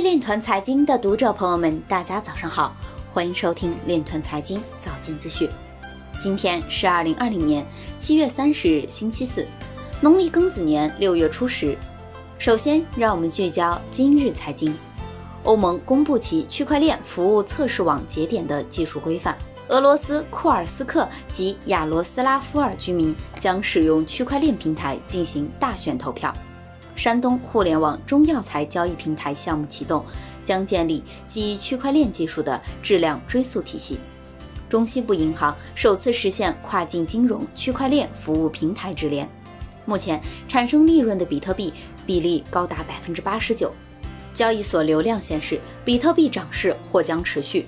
[0.00, 2.72] 链团财经的读者朋友们，大家早上好，
[3.12, 5.48] 欢迎收听链团财经早间资讯。
[6.20, 7.66] 今天是二零二零年
[7.98, 9.46] 七月三十日，星期四，
[10.00, 11.76] 农历庚子年六月初十。
[12.38, 14.72] 首先，让我们聚焦今日财经。
[15.42, 19.36] 欧盟公布其区块链服务测试网节点的技术规范。
[19.68, 26.32] 俄罗斯库尔斯克及亚罗斯拉夫尔居民将使用区块链平台进行大选投票。
[26.98, 30.04] 山东互联网中药材交易平台项目启动，
[30.44, 34.00] 将建立基于区块链技术的质量追溯体系。
[34.68, 39.28] 中西部银行首次实现跨境金融区块链服务平台直连。
[39.84, 41.72] 目前产生利润的比特币
[42.04, 43.72] 比例高达百分之八十九。
[44.34, 47.64] 交易所流量显示，比特币涨势或将持续。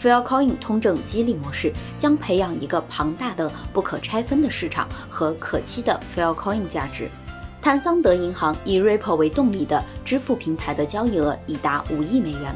[0.00, 7.08] Filecoin 通证激励模式将培养一个庞大的、不可拆分的市场和可期的 Filecoin 价值。
[7.60, 12.54] 坦桑德银行以 Ripple 为动力的支付平台的交易额已达五亿美元。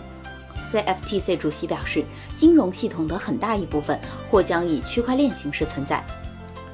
[0.64, 2.04] CFTC 主席表示，
[2.36, 4.00] 金融系统的很大一部分
[4.30, 6.02] 或将以区块链形式存在。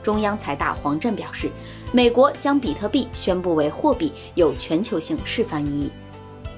[0.03, 1.51] 中央财大黄震表示，
[1.93, 5.91] 美国将比特币宣布为货币有全球性示范意义。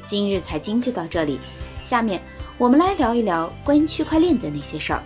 [0.04, 1.40] 今日财经就到这里，
[1.82, 2.20] 下面。
[2.58, 5.02] 我们来聊一聊关于区块链的那些事儿。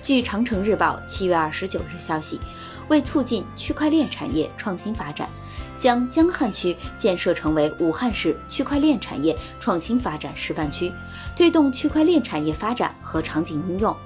[0.00, 2.38] 据长城日报七月二十九日消息，
[2.86, 5.28] 为促进区块链产业创新发展，
[5.78, 10.92] 将江汉区建设成为武汉市区块链产业创新发展示范区，
[11.36, 13.96] 推动区块链产业发展和场景应用。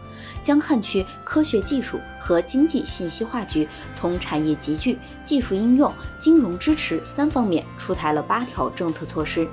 [0.43, 9.47] 江汉区科学技术和经济信息化局从产业集聚、技术应用、金融支持三方面出台了八条政策措施。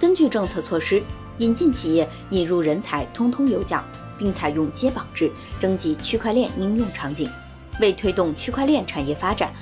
[0.00, 1.02] 根据政策措施。
[1.38, 3.84] 引进企业、引入人才，通通有奖，
[4.18, 5.30] 并采用接榜制
[5.60, 7.30] 征集区块链应用场景。
[7.80, 9.52] 为推动区块链产业发展，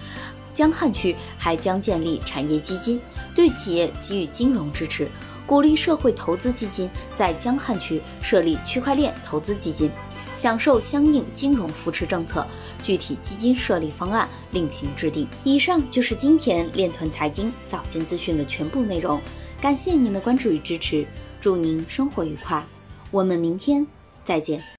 [0.57, 2.99] 江汉区还将建立产业基金，
[3.35, 5.07] 对企业给予金融支持，
[5.47, 9.91] 鼓励社会投资基金在江汉区设立区块链投资基金，
[10.35, 12.47] 享受相应金融扶持政策。
[12.83, 15.29] 具体基金设立方案另行制定。
[15.45, 19.21] 以上就是今天链团财经早间资讯的全部内容，
[19.61, 21.07] 感谢您的关注与支持。
[21.39, 22.65] 祝您生活愉快，
[23.11, 23.87] 我们明天
[24.25, 24.65] 再见。